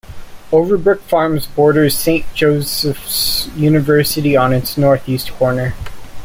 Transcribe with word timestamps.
Overbrook 0.51 1.01
Farms 1.01 1.45
borders 1.45 1.95
Saint 1.95 2.25
Joseph's 2.33 3.45
University 3.55 4.35
on 4.35 4.51
its 4.51 4.75
northeast 4.75 5.31
corner. 5.33 5.75